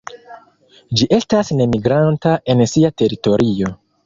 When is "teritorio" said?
3.05-3.73